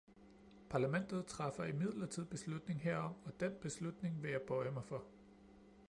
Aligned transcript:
Parlamentet 0.69 1.25
træffer 1.25 1.63
imidlertid 1.63 2.25
beslutning 2.25 2.79
herom, 2.81 3.13
og 3.25 3.39
den 3.39 3.51
beslutning 3.61 4.23
vil 4.23 4.31
jeg 4.31 4.41
bøje 4.41 4.71
mig 4.71 4.85
for. 4.85 5.03